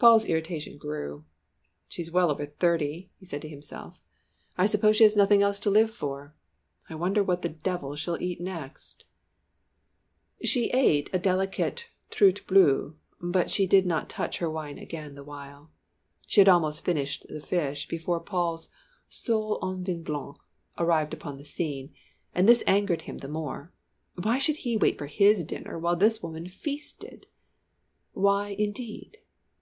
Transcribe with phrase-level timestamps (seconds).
[0.00, 1.24] Paul's irritation grew.
[1.88, 4.00] "She's well over thirty," he said to himself.
[4.58, 6.34] "I suppose she has nothing else to live for!
[6.90, 9.04] I wonder what the devil she'll eat next!"
[10.42, 15.22] She ate a delicate truite bleu, but she did not touch her wine again the
[15.22, 15.70] while.
[16.26, 18.68] She had almost finished the fish before Paul's
[19.08, 20.36] sole au vin blanc
[20.76, 21.94] arrived upon the scene,
[22.34, 23.72] and this angered him the more.
[24.20, 27.28] Why should he wait for his dinner while this woman feasted?
[28.14, 29.18] Why, indeed.